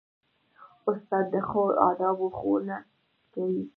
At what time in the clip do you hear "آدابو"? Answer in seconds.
1.89-2.27